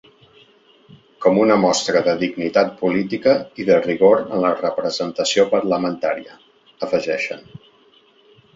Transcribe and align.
“Com 1.25 1.35
una 1.41 1.57
mostra 1.65 2.01
de 2.07 2.15
dignitat 2.23 2.71
política 2.79 3.35
i 3.63 3.67
de 3.69 3.77
rigor 3.83 4.25
en 4.25 4.43
la 4.47 4.53
representació 4.63 5.47
parlamentària”, 5.55 6.41
afegeixen. 6.89 7.47